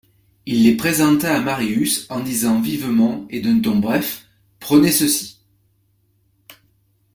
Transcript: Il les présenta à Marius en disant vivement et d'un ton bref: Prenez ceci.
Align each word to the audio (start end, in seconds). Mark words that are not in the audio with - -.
Il 0.47 0.63
les 0.63 0.75
présenta 0.75 1.31
à 1.31 1.39
Marius 1.41 2.09
en 2.09 2.21
disant 2.21 2.59
vivement 2.59 3.27
et 3.29 3.39
d'un 3.39 3.59
ton 3.59 3.77
bref: 3.77 4.25
Prenez 4.59 4.91
ceci. 4.91 5.37